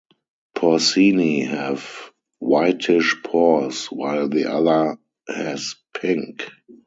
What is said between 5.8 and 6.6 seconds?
pink.